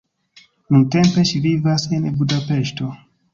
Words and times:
Nuntempe 0.75 1.25
ŝi 1.31 1.41
vivas 1.43 1.85
en 1.99 2.09
Budapeŝto. 2.23 2.91